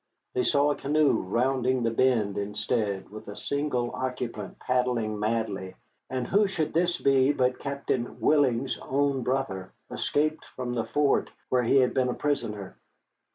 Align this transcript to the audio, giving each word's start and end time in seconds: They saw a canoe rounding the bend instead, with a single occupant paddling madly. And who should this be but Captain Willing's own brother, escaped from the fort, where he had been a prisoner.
They 0.33 0.43
saw 0.43 0.71
a 0.71 0.75
canoe 0.75 1.11
rounding 1.13 1.83
the 1.83 1.91
bend 1.91 2.35
instead, 2.35 3.09
with 3.11 3.27
a 3.27 3.35
single 3.35 3.91
occupant 3.93 4.57
paddling 4.57 5.19
madly. 5.19 5.75
And 6.09 6.25
who 6.25 6.47
should 6.47 6.73
this 6.73 6.99
be 6.99 7.31
but 7.33 7.59
Captain 7.59 8.19
Willing's 8.19 8.79
own 8.79 9.21
brother, 9.21 9.73
escaped 9.91 10.45
from 10.55 10.73
the 10.73 10.85
fort, 10.85 11.29
where 11.49 11.61
he 11.61 11.75
had 11.75 11.93
been 11.93 12.09
a 12.09 12.15
prisoner. 12.15 12.77